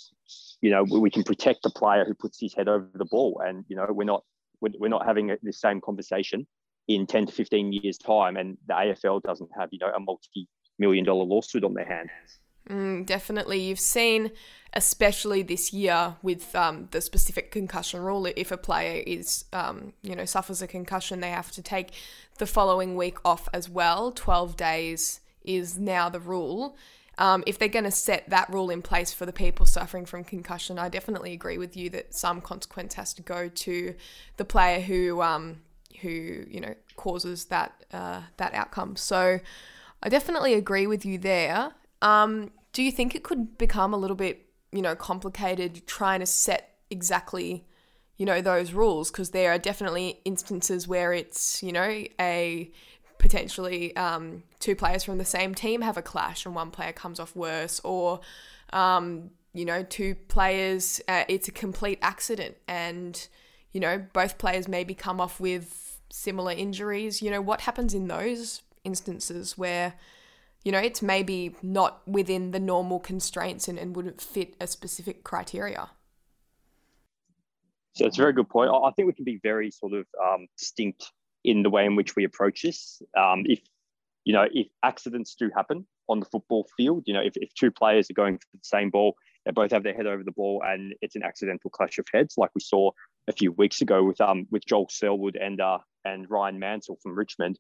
[0.60, 3.64] you know, we can protect the player who puts his head over the ball, and
[3.68, 4.24] you know, we're not
[4.60, 6.46] we're not having the same conversation
[6.88, 11.04] in 10 to 15 years time and the AFL doesn't have you know a multi-million
[11.04, 12.10] dollar lawsuit on their hands
[12.68, 14.30] mm, definitely you've seen
[14.74, 18.26] especially this year with um, the specific concussion rule.
[18.26, 21.90] If a player is, um, you know, suffers a concussion, they have to take
[22.38, 24.12] the following week off as well.
[24.12, 26.76] 12 days is now the rule.
[27.18, 30.24] Um, if they're going to set that rule in place for the people suffering from
[30.24, 33.94] concussion, I definitely agree with you that some consequence has to go to
[34.38, 35.60] the player who, um,
[36.00, 38.96] who you know, causes that uh, that outcome.
[38.96, 39.40] So,
[40.02, 41.72] I definitely agree with you there.
[42.00, 46.26] Um, do you think it could become a little bit you know, complicated trying to
[46.26, 47.64] set exactly,
[48.16, 52.70] you know, those rules because there are definitely instances where it's, you know, a
[53.22, 57.18] potentially um, two players from the same team have a clash and one player comes
[57.18, 58.20] off worse or,
[58.72, 63.28] um, you know, two players, uh, it's a complete accident and,
[63.70, 67.22] you know, both players maybe come off with similar injuries.
[67.22, 69.94] You know, what happens in those instances where,
[70.64, 75.22] you know, it's maybe not within the normal constraints and, and wouldn't fit a specific
[75.22, 75.90] criteria.
[77.94, 78.70] So it's a very good point.
[78.70, 81.12] I think we can be very sort of um, distinct
[81.44, 83.02] in the way in which we approach this.
[83.16, 83.60] Um, if
[84.24, 87.70] you know, if accidents do happen on the football field, you know, if, if two
[87.70, 90.62] players are going for the same ball, they both have their head over the ball,
[90.64, 92.90] and it's an accidental clash of heads, like we saw
[93.28, 97.16] a few weeks ago with um with Joel Selwood and uh and Rhyan Mansell from
[97.16, 97.58] Richmond.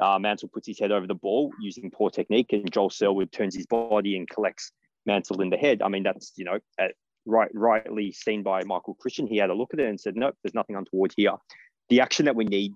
[0.00, 3.54] Uh, Mansell puts his head over the ball using poor technique, and Joel Selwood turns
[3.54, 4.72] his body and collects
[5.06, 5.82] Mansell in the head.
[5.82, 6.58] I mean, that's you know
[7.26, 9.26] right, rightly seen by Michael Christian.
[9.26, 11.34] He had a look at it and said, "Nope, there's nothing untoward here."
[11.88, 12.72] The action that we need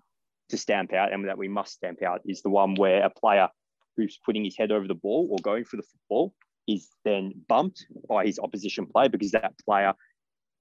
[0.50, 3.48] to stamp out and that we must stamp out is the one where a player
[3.96, 6.34] who's putting his head over the ball or going for the football
[6.66, 9.94] is then bumped by his opposition player because that player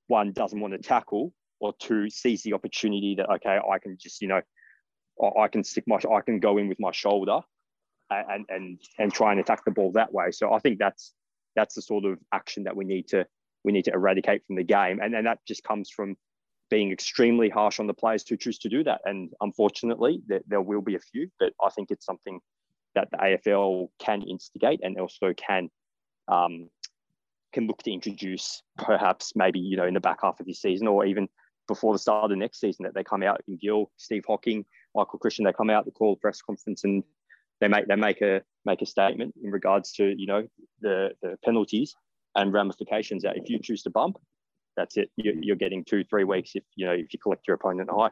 [0.08, 4.22] one doesn't want to tackle or two sees the opportunity that okay I can just
[4.22, 4.42] you know
[5.38, 7.42] I can stick my I can go in with my shoulder
[8.10, 10.32] and and and try and attack the ball that way.
[10.32, 11.14] So I think that's
[11.56, 13.26] that's the sort of action that we need to
[13.64, 16.16] we need to eradicate from the game, and and that just comes from
[16.70, 19.02] being extremely harsh on the players who choose to do that.
[19.06, 22.40] And unfortunately, there, there will be a few, but I think it's something
[22.96, 25.70] that the AFL can instigate and also can
[26.28, 26.70] um,
[27.54, 30.88] can look to introduce perhaps maybe you know in the back half of this season
[30.88, 31.30] or even
[31.68, 34.66] before the start of the next season that they come out in Gill, Steve Hocking,
[34.96, 37.04] Michael Christian, they come out, they call press conference and
[37.60, 40.48] they make they make a make a statement in regards to you know
[40.82, 41.96] the the penalties
[42.36, 44.18] and ramifications that if you choose to bump,
[44.78, 45.10] that's it.
[45.18, 48.12] You're, getting two three weeks if you know if you collect your opponent high.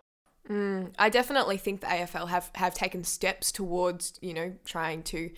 [0.50, 5.30] Mm, I definitely think the AFL have have taken steps towards you know trying to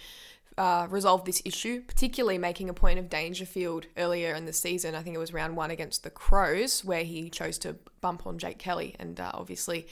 [0.58, 4.96] uh, resolve this issue, particularly making a point of Dangerfield earlier in the season.
[4.96, 8.40] I think it was round one against the Crows, where he chose to bump on
[8.40, 8.96] Jake Kelly.
[8.98, 9.86] And uh, obviously,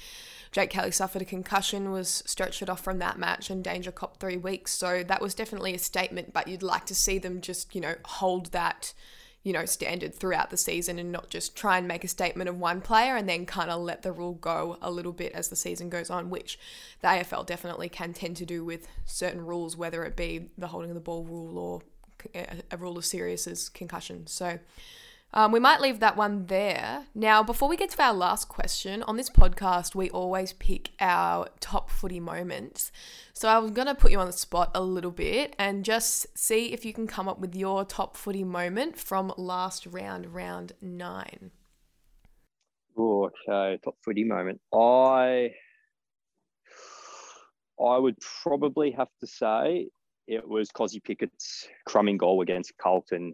[0.52, 4.38] Jake Kelly suffered a concussion, was stretched off from that match, and Danger copped three
[4.38, 4.72] weeks.
[4.72, 7.96] So that was definitely a statement, but you'd like to see them just, you know,
[8.06, 8.94] hold that
[9.46, 12.58] you know, standard throughout the season and not just try and make a statement of
[12.58, 15.56] one player and then kind of let the rule go a little bit as the
[15.56, 16.58] season goes on, which
[17.02, 20.90] the AFL definitely can tend to do with certain rules, whether it be the holding
[20.90, 21.82] of the ball rule or
[22.72, 24.26] a rule as serious as concussion.
[24.26, 24.58] So,
[25.36, 27.08] um, we might leave that one there.
[27.14, 31.50] Now, before we get to our last question, on this podcast, we always pick our
[31.60, 32.90] top footy moments.
[33.34, 36.38] So I was going to put you on the spot a little bit and just
[36.38, 40.72] see if you can come up with your top footy moment from last round, round
[40.82, 41.52] nine.
[42.98, 44.62] Okay, top footy moment.
[44.74, 45.52] I
[47.78, 49.90] I would probably have to say
[50.28, 53.34] it was Kozzy Pickett's crumbing goal against Carlton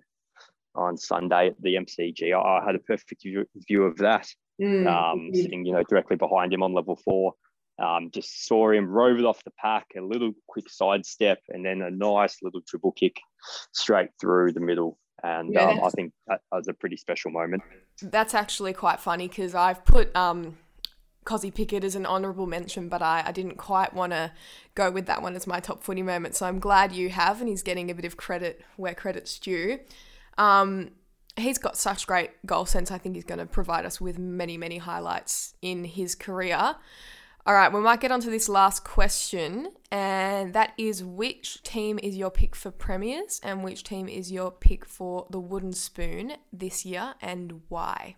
[0.76, 2.34] on Sunday at the MCG.
[2.34, 4.28] I, had a perfect view, view of that,
[4.62, 4.88] mm.
[4.88, 7.34] um, sitting you know directly behind him on level four.
[7.80, 11.82] Um, just saw him rove it off the pack, a little quick sidestep, and then
[11.82, 13.20] a nice little dribble kick
[13.74, 15.00] straight through the middle.
[15.24, 17.64] And yeah, um, I think that was a pretty special moment.
[18.02, 20.58] That's actually quite funny because I've put um,
[21.26, 24.32] Kozzy Pickett as an honourable mention, but I, I didn't quite want to
[24.74, 26.36] go with that one as my top footy moment.
[26.36, 29.80] So I'm glad you have, and he's getting a bit of credit where credit's due.
[30.38, 30.92] Um,
[31.38, 32.92] he's got such great goal sense.
[32.92, 36.76] I think he's going to provide us with many, many highlights in his career.
[37.44, 42.00] All right, we might get on to this last question, and that is which team
[42.04, 46.34] is your pick for premiers and which team is your pick for the wooden spoon
[46.54, 48.18] this year and why?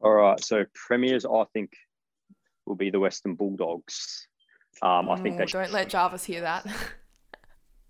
[0.00, 1.72] All right, so premiers, I think,
[2.64, 4.26] will be the Western Bulldogs.
[4.80, 6.66] Um, I think they don't let Jarvis hear that.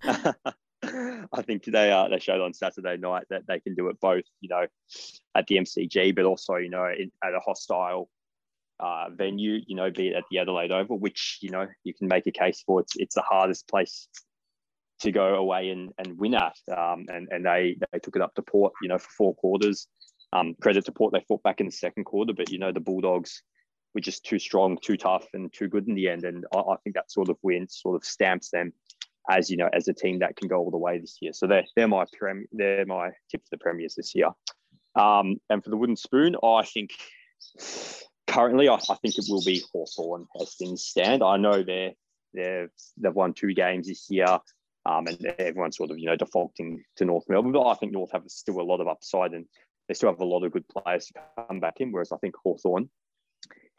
[1.32, 4.24] I think they uh, they showed on Saturday night that they can do it both,
[4.40, 4.66] you know,
[5.34, 8.08] at the MCG, but also you know in, at a hostile
[8.80, 12.08] uh, venue, you know, be it at the Adelaide Oval, which you know you can
[12.08, 12.80] make a case for.
[12.80, 14.08] It's it's the hardest place
[15.00, 18.34] to go away and, and win at, um, and and they they took it up
[18.34, 19.86] to Port, you know, for four quarters.
[20.32, 22.80] Um, credit to Port, they fought back in the second quarter, but you know the
[22.80, 23.42] Bulldogs
[23.94, 26.24] were just too strong, too tough, and too good in the end.
[26.24, 28.72] And I, I think that sort of win sort of stamps them
[29.30, 31.32] as you know as a team that can go all the way this year.
[31.32, 34.28] So they're they're my prem they're my tip for the premiers this year.
[34.94, 36.90] Um, and for the wooden spoon, I think
[38.26, 41.22] currently I, I think it will be Hawthorn as things stand.
[41.22, 41.92] I know they're
[42.34, 44.38] they've they've won two games this year.
[44.84, 48.10] Um, and everyone's sort of you know defaulting to North Melbourne, but I think North
[48.12, 49.46] have still a lot of upside and
[49.88, 51.92] they still have a lot of good players to come back in.
[51.92, 52.90] Whereas I think Hawthorn,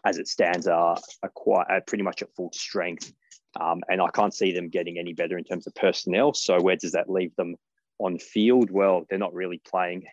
[0.06, 3.12] as it stands, are, are quite are pretty much at full strength.
[3.59, 6.33] Um, and I can't see them getting any better in terms of personnel.
[6.33, 7.55] So where does that leave them
[7.99, 8.71] on field?
[8.71, 10.05] Well, they're not really playing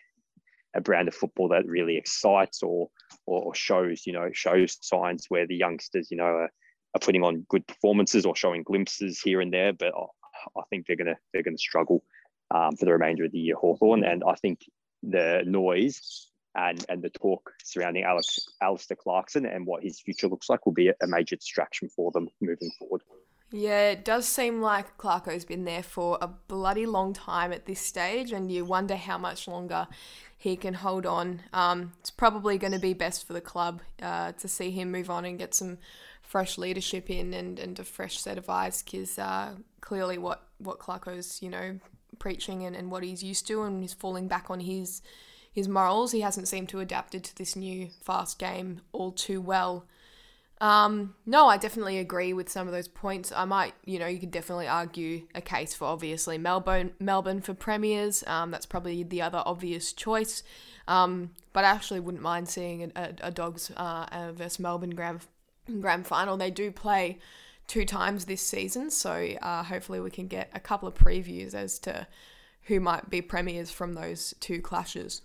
[0.75, 2.89] a brand of football that really excites or
[3.25, 6.51] or, shows you know shows signs where the youngsters you know are,
[6.95, 9.73] are putting on good performances or showing glimpses here and there.
[9.73, 9.93] But
[10.57, 12.03] I think they're gonna they're gonna struggle
[12.51, 14.03] um, for the remainder of the year, Hawthorn.
[14.03, 14.59] And I think
[15.03, 20.49] the noise and and the talk surrounding Alex Alastair Clarkson and what his future looks
[20.49, 23.01] like will be a major distraction for them moving forward.
[23.51, 27.81] Yeah, it does seem like Clarko's been there for a bloody long time at this
[27.81, 29.87] stage, and you wonder how much longer
[30.37, 31.41] he can hold on.
[31.51, 35.09] Um, it's probably going to be best for the club uh, to see him move
[35.09, 35.79] on and get some
[36.21, 40.79] fresh leadership in and, and a fresh set of eyes because uh, clearly what, what
[40.79, 41.77] Clarko's, you know,
[42.19, 45.01] preaching and, and what he's used to and he's falling back on his
[45.51, 46.13] his morals.
[46.13, 49.85] He hasn't seemed to adapted to this new fast game all too well.
[50.61, 53.31] Um, no, I definitely agree with some of those points.
[53.35, 57.55] I might, you know, you could definitely argue a case for obviously Melbourne, Melbourne for
[57.55, 58.23] premiers.
[58.27, 60.43] Um, that's probably the other obvious choice.
[60.87, 65.21] Um, but I actually wouldn't mind seeing a, a, a Dogs uh, versus Melbourne grand
[65.79, 66.37] grand final.
[66.37, 67.17] They do play
[67.65, 71.79] two times this season, so uh, hopefully we can get a couple of previews as
[71.79, 72.05] to
[72.63, 75.23] who might be premiers from those two clashes.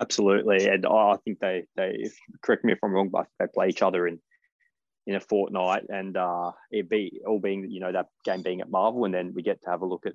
[0.00, 2.08] Absolutely, and I think they they
[2.42, 4.20] correct me if I'm wrong, but they play each other in
[5.06, 8.70] in a fortnight, and uh, it be all being you know that game being at
[8.70, 10.12] Marvel, and then we get to have a look at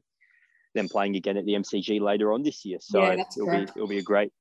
[0.74, 2.78] them playing again at the MCG later on this year.
[2.82, 3.74] So Yeah, it'll correct.
[3.74, 4.32] be it'll be a great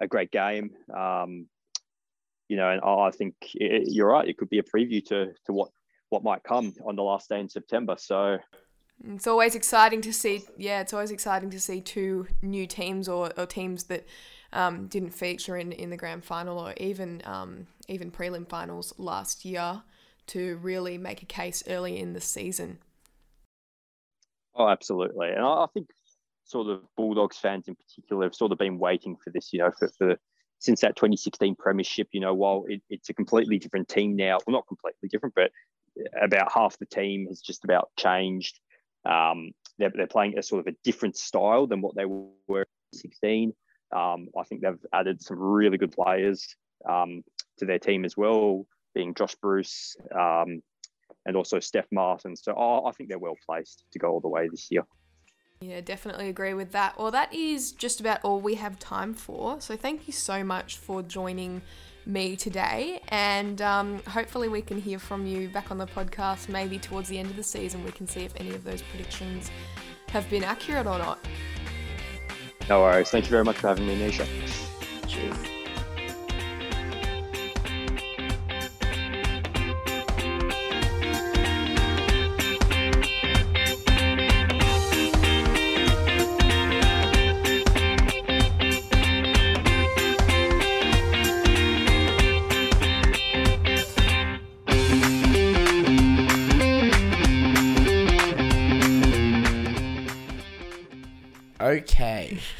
[0.00, 0.70] a great game.
[0.94, 1.46] Um,
[2.48, 4.28] you know, and I I think it, you're right.
[4.28, 5.70] It could be a preview to to what
[6.08, 7.96] what might come on the last day in September.
[7.98, 8.38] So
[9.08, 10.44] It's always exciting to see.
[10.56, 14.06] Yeah, it's always exciting to see two new teams or, or teams that
[14.52, 19.44] um, didn't feature in, in the grand final or even um, even prelim finals last
[19.44, 19.82] year
[20.28, 22.78] to really make a case early in the season.
[24.54, 25.30] Oh, absolutely.
[25.30, 25.88] And I think
[26.44, 29.70] sort of Bulldogs fans in particular have sort of been waiting for this, you know,
[29.78, 30.16] for, for
[30.58, 34.52] since that 2016 premiership, you know, while it, it's a completely different team now, well,
[34.52, 35.50] not completely different, but
[36.20, 38.60] about half the team has just about changed.
[39.04, 42.60] Um, they're, they're playing a sort of a different style than what they were
[42.92, 43.54] in 16.
[43.94, 46.54] Um, I think they've added some really good players
[46.88, 47.22] um,
[47.58, 50.62] to their team as well, being Josh Bruce, um,
[51.26, 52.36] and also Stef Martin.
[52.36, 54.84] So oh, I think they're well placed to go all the way this year.
[55.60, 56.98] Yeah, definitely agree with that.
[56.98, 59.60] Well, that is just about all we have time for.
[59.60, 61.60] So thank you so much for joining
[62.10, 63.00] me today.
[63.08, 67.18] And um, hopefully, we can hear from you back on the podcast maybe towards the
[67.18, 67.84] end of the season.
[67.84, 69.50] We can see if any of those predictions
[70.08, 71.18] have been accurate or not.
[72.68, 73.10] No worries.
[73.10, 74.26] Thank you very much for having me, Nisha.
[75.08, 75.49] Cheers.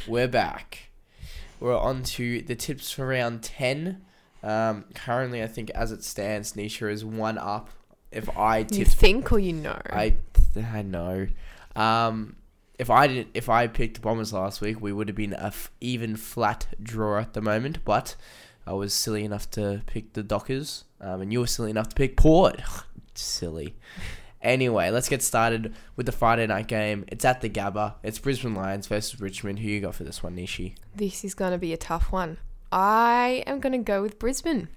[0.06, 0.90] We're back.
[1.58, 4.00] We're on to the tips for round 10.
[4.42, 7.70] Um, currently, I think as it stands, Nisha is one up.
[8.10, 9.78] If I You think or you know?
[9.90, 10.16] I
[10.56, 11.28] I know.
[11.76, 12.36] Um,
[12.78, 15.70] if I didn't, if I picked Bombers last week, we would have been a f-
[15.80, 17.84] even flat draw at the moment.
[17.84, 18.16] But
[18.66, 21.94] I was silly enough to pick the Dockers, um, and you were silly enough to
[21.94, 22.60] pick Port.
[23.14, 23.74] silly.
[24.42, 27.05] Anyway, let's get started with the Friday night game.
[27.09, 27.94] It's at the Gabba.
[28.03, 29.59] It's Brisbane Lions versus Richmond.
[29.59, 30.74] Who you got for this one, Nishi?
[30.94, 32.38] This is going to be a tough one.
[32.72, 34.68] I am going to go with Brisbane.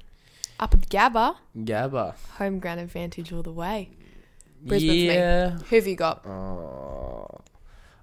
[0.59, 2.15] Up at Gabba, Gabba.
[2.37, 3.89] home ground advantage all the way.
[4.61, 5.05] Brisbane for me.
[5.07, 5.49] yeah.
[5.69, 6.25] Who have you got?
[6.25, 7.41] Oh,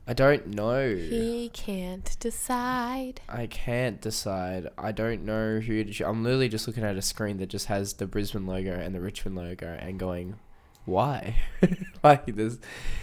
[0.07, 0.95] I don't know.
[0.95, 3.21] He can't decide.
[3.29, 4.69] I can't decide.
[4.77, 6.07] I don't know who to choose.
[6.07, 9.01] I'm literally just looking at a screen that just has the Brisbane logo and the
[9.01, 10.37] Richmond logo and going,
[10.85, 11.37] why?
[12.03, 12.59] like there's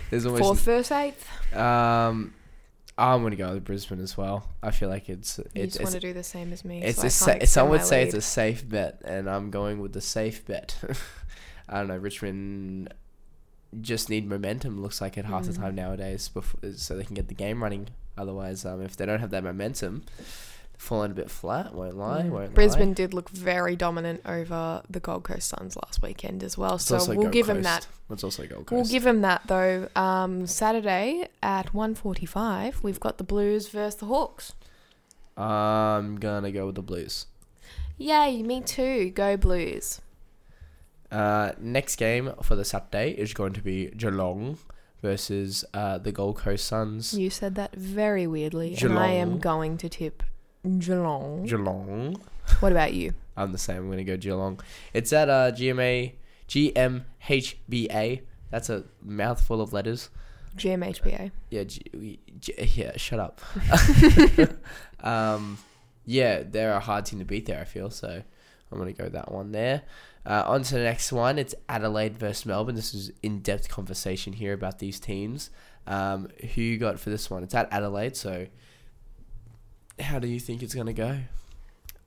[0.09, 1.55] there's Fourth almost verse eighth.
[1.55, 2.33] um
[2.99, 4.49] I'm gonna go with Brisbane as well.
[4.63, 6.81] I feel like it's You it's just want to do the same as me.
[6.81, 9.79] it's so I a sa- some would say it's a safe bet and I'm going
[9.79, 10.75] with the safe bet.
[11.69, 12.93] I don't know, Richmond
[13.81, 15.57] just need momentum looks like at half the Mm.
[15.57, 17.89] time nowadays before, so they can get the game running.
[18.17, 20.03] Otherwise, um, if they don't have that momentum,
[20.77, 21.73] falling a bit flat.
[21.73, 22.23] Won't lie.
[22.29, 22.93] Won't Brisbane lie.
[22.93, 26.77] did look very dominant over the Gold Coast Suns last weekend as well.
[26.77, 27.63] So we'll Gold give him Coast.
[27.65, 27.87] that.
[28.13, 28.71] It's also Gold Coast.
[28.71, 29.89] We'll give him that though.
[29.95, 34.53] Um, Saturday at 1.45, we've got the Blues versus the Hawks.
[35.35, 37.27] I'm gonna go with the Blues.
[37.97, 39.09] Yay, me too.
[39.11, 40.01] Go Blues.
[41.11, 44.57] Uh, next game for the Saturday is going to be Geelong
[45.01, 47.13] versus uh, the Gold Coast Suns.
[47.13, 50.23] You said that very weirdly, and I am going to tip
[50.67, 51.45] Geelong.
[51.45, 52.17] Geelong.
[52.59, 53.13] What about you?
[53.37, 53.77] I'm the same.
[53.77, 54.59] I'm gonna go Geelong.
[54.93, 56.13] It's at uh, GMA
[56.47, 58.21] GMHBA.
[58.49, 60.09] That's a mouthful of letters.
[60.55, 61.31] GMHBA.
[61.49, 62.97] Yeah, G- G- yeah.
[62.97, 63.41] Shut up.
[65.01, 65.57] um,
[66.05, 67.59] yeah, they're a hard team to beat there.
[67.59, 68.23] I feel so.
[68.71, 69.83] I'm gonna go that one there.
[70.25, 71.37] Uh, on to the next one.
[71.39, 72.75] It's Adelaide versus Melbourne.
[72.75, 75.49] This is in-depth conversation here about these teams.
[75.85, 77.43] Um, who you got for this one?
[77.43, 78.17] It's at Adelaide.
[78.17, 78.47] So,
[79.99, 81.19] how do you think it's gonna go?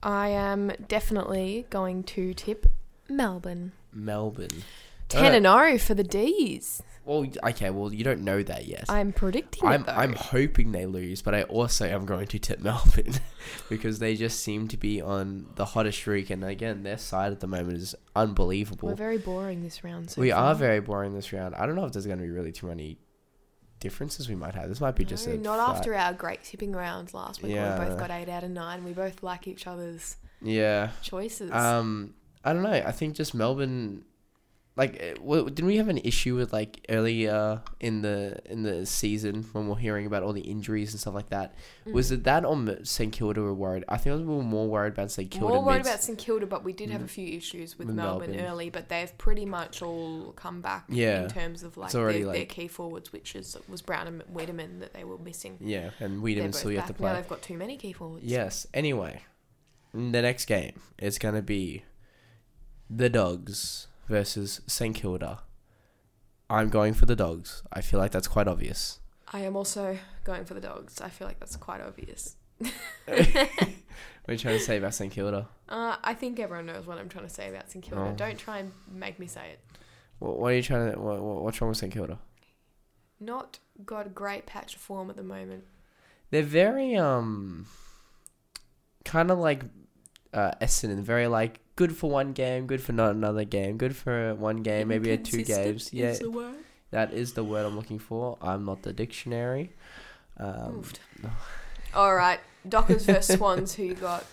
[0.02, 2.66] I am definitely going to tip
[3.08, 3.72] Melbourne.
[3.92, 4.64] Melbourne.
[5.08, 6.82] 10 and 0 for the D's.
[7.04, 7.70] Well, okay.
[7.70, 8.84] Well, you don't know that yet.
[8.88, 9.92] I'm predicting I'm it though.
[9.92, 13.14] I'm hoping they lose, but I also am going to tip Melbourne
[13.68, 17.40] because they just seem to be on the hottest streak, and again, their side at
[17.40, 18.88] the moment is unbelievable.
[18.88, 20.10] We're very boring this round.
[20.10, 20.52] So we far.
[20.52, 21.54] are very boring this round.
[21.56, 22.98] I don't know if there's going to be really too many
[23.80, 24.68] differences we might have.
[24.68, 27.54] This might be just No, a not flat- after our great tipping rounds last week.
[27.54, 28.84] where We both got eight out of nine.
[28.84, 30.90] We both like each other's Yeah.
[31.02, 31.50] choices.
[31.50, 32.14] Um,
[32.44, 32.70] I don't know.
[32.70, 34.04] I think just Melbourne.
[34.76, 38.86] Like eh, w- didn't we have an issue with like earlier in the in the
[38.86, 41.54] season when we are hearing about all the injuries and stuff like that?
[41.86, 42.14] Was mm.
[42.14, 43.84] it that on St Kilda we were worried?
[43.88, 45.54] I think we were more worried about St Kilda.
[45.54, 48.30] More worried about St Kilda, but we did have a few issues with, With Melbourne,
[48.30, 48.46] Melbourne.
[48.46, 48.70] early.
[48.70, 51.24] But they've pretty much all come back Yeah.
[51.24, 54.22] in terms of like, It's already, their, their key forwards, which is was Brown and
[54.32, 55.58] Weideman that they were missing.
[55.60, 57.02] yeah, and Weideman still yet to back.
[57.02, 58.24] Now they've got too many key forwards.
[58.24, 58.66] Yes.
[58.72, 59.22] Anyway,
[59.92, 61.82] the next game is gonna be
[62.88, 65.40] the Dogs versus St Kilda.
[66.50, 67.62] I'm going for the Dogs.
[67.72, 69.00] I feel like that's quite obvious.
[69.32, 71.00] I am also going for the dogs.
[71.00, 72.34] I feel like that's quite obvious.
[74.24, 75.48] What are you trying to say about St Kilda?
[75.68, 78.10] Uh, I think everyone knows what I'm trying to say about St Kilda.
[78.10, 78.14] Oh.
[78.14, 79.60] Don't try and make me say it.
[80.18, 81.00] What, what are you trying to?
[81.00, 82.18] What, what, what's wrong with St Kilda?
[83.18, 85.64] Not got a great patch of form at the moment.
[86.30, 87.66] They're very um,
[89.04, 89.64] kind of like
[90.34, 91.00] uh, Essendon.
[91.00, 94.88] Very like good for one game, good for not another game, good for one game,
[94.88, 95.94] maybe a two games.
[95.94, 96.14] Yeah,
[96.90, 98.36] that is the word I'm looking for.
[98.42, 99.72] I'm not the dictionary.
[100.36, 100.82] Um,
[101.94, 103.72] All right, Dockers versus Swans.
[103.76, 104.26] Who you got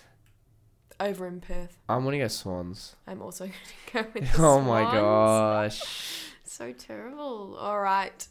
[0.99, 1.77] over in Perth?
[1.87, 2.97] I'm gonna go Swans.
[3.07, 3.45] I'm also
[3.93, 4.93] going to go with the Oh my Swans.
[4.93, 6.23] gosh.
[6.43, 7.55] So terrible.
[7.57, 8.27] All right,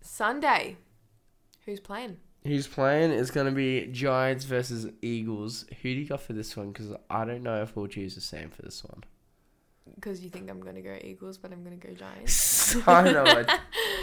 [0.00, 0.78] Sunday.
[1.64, 2.16] Who's playing?
[2.44, 5.64] Who's playing is going to be Giants versus Eagles.
[5.82, 6.72] Who do you got for this one?
[6.72, 9.04] Because I don't know if we'll choose the same for this one.
[9.94, 12.76] Because you think I'm going to go Eagles, but I'm going to go Giants.
[12.86, 13.24] I know.
[13.26, 13.58] I,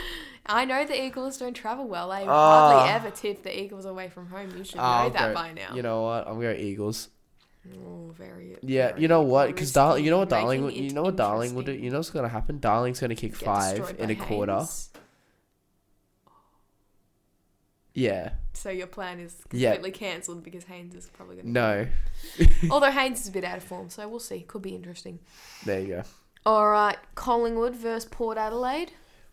[0.47, 2.11] I know the Eagles don't travel well.
[2.11, 2.27] I Oh.
[2.27, 4.51] hardly ever tip the Eagles away from home.
[4.55, 5.73] You should ah, know I'll that go- by now.
[5.73, 6.27] You know what?
[6.27, 7.09] I'm going Eagles.
[7.73, 8.57] Oh, very.
[8.61, 9.47] Yeah, very you know what?
[9.47, 11.71] Because Dar- you know what Darling, you know what Darling will do.
[11.71, 12.59] You know what's going to happen?
[12.59, 14.57] Darling's going to kick Get five in a quarter.
[14.57, 14.91] Haynes.
[17.95, 18.31] Yeah.
[18.53, 19.73] So your plan is Yeah.
[19.73, 21.51] completely cancelled because Haynes is probably going to.
[21.53, 21.87] No.
[22.71, 24.41] Although Haynes is a bit out of form, so we'll see.
[24.41, 25.19] Could be interesting.
[25.65, 26.03] There you go.
[26.45, 28.91] All right, Collingwood versus Port Adelaide.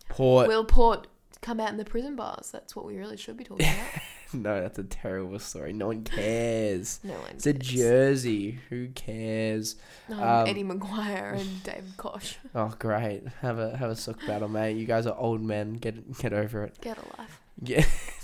[0.09, 0.47] Port.
[0.47, 1.07] Will Port
[1.41, 2.49] come out in the prison bars?
[2.51, 4.01] That's what we really should be talking about.
[4.33, 5.73] no, that's a terrible story.
[5.73, 6.99] No one cares.
[7.03, 7.31] No one.
[7.35, 7.67] It's a cares.
[7.67, 8.59] jersey.
[8.69, 9.75] Who cares?
[10.09, 12.37] Um, um, Eddie McGuire and David Koch.
[12.55, 13.23] Oh, great.
[13.41, 14.77] Have a have a sook battle, mate.
[14.77, 15.73] You guys are old men.
[15.73, 16.79] Get get over it.
[16.81, 17.39] Get a life.
[17.63, 17.85] Yeah.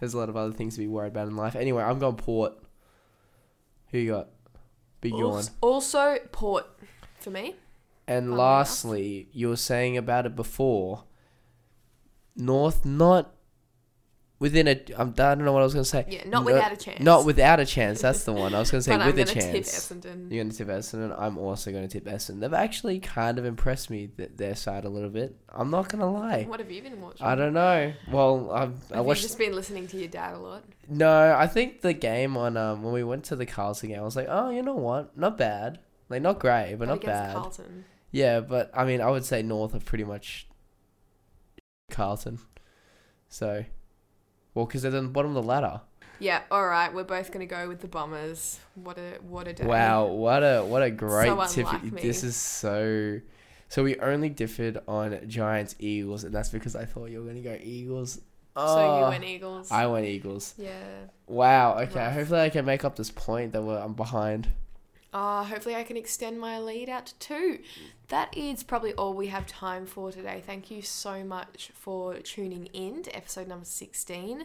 [0.00, 1.54] There's a lot of other things to be worried about in life.
[1.56, 2.54] Anyway, I'm going Port.
[3.90, 4.28] Who you got?
[5.00, 5.22] Big yawn.
[5.22, 6.66] Also, also Port
[7.18, 7.56] for me.
[8.08, 11.04] And lastly, you were saying about it before.
[12.36, 13.34] North not
[14.38, 14.80] within a.
[14.96, 16.04] I'm, I don't know what I was gonna say.
[16.08, 17.00] Yeah, not No- without a chance.
[17.00, 18.00] Not without a chance.
[18.02, 18.54] That's the one.
[18.54, 19.68] I was gonna say but with a gonna tip chance.
[19.90, 20.30] Essendon.
[20.32, 21.14] You're gonna tip Essendon.
[21.18, 22.40] I'm also gonna tip Essendon.
[22.40, 25.36] They've actually kind of impressed me th- their side a little bit.
[25.48, 26.44] I'm not gonna lie.
[26.44, 27.26] What have you been watching?
[27.26, 27.92] I don't know.
[28.10, 29.22] Well, I've, I Have watched.
[29.22, 30.64] you just been listening to your dad a lot?
[30.88, 34.02] No, I think the game on um when we went to the Carlton game, I
[34.02, 35.16] was like, oh, you know what?
[35.16, 35.78] Not bad.
[36.08, 37.34] Like not great, but not against bad.
[37.34, 37.84] Carlton.
[38.12, 40.46] Yeah, but I mean, I would say North are pretty much
[41.90, 42.38] Carlton.
[43.28, 43.64] So,
[44.56, 45.82] well, because they're on the bottom of the ladder.
[46.18, 46.92] Yeah, all right.
[46.92, 48.58] We're both gonna go with the Bombers.
[48.74, 49.66] What a what a day.
[49.66, 51.68] Wow, what a what a great So tip!
[51.92, 53.20] This is so.
[53.68, 57.40] So we only differed on Giants Eagles, and that's because I thought you were gonna
[57.40, 58.18] go Eagles.
[58.56, 59.70] Oh, So you oh, went Eagles.
[59.70, 60.54] I went Eagles.
[60.56, 60.70] yeah.
[61.26, 61.76] Wow.
[61.80, 62.00] Okay.
[62.00, 62.14] Rough.
[62.14, 64.48] Hopefully, I can make up this point that we're, I'm behind.
[65.12, 67.58] Uh, hopefully, I can extend my lead out to two.
[68.08, 70.42] That is probably all we have time for today.
[70.44, 74.44] Thank you so much for tuning in to episode number 16.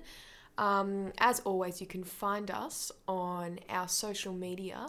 [0.57, 4.88] Um, as always, you can find us on our social media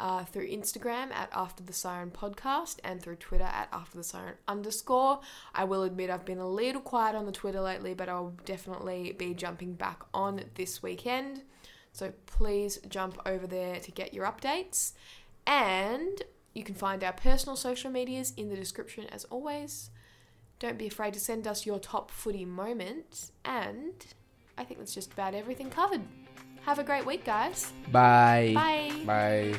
[0.00, 4.34] uh, through Instagram at After the Siren Podcast and through Twitter at After the Siren
[4.48, 5.20] underscore.
[5.54, 9.12] I will admit I've been a little quiet on the Twitter lately, but I'll definitely
[9.12, 11.42] be jumping back on this weekend.
[11.92, 14.92] So please jump over there to get your updates.
[15.46, 16.22] And
[16.54, 19.90] you can find our personal social medias in the description as always.
[20.58, 23.30] Don't be afraid to send us your top footy moment.
[23.44, 23.94] And
[24.56, 26.02] I think that's just about everything covered.
[26.64, 27.72] Have a great week, guys.
[27.90, 28.52] Bye.
[28.54, 29.02] Bye.
[29.04, 29.58] Bye.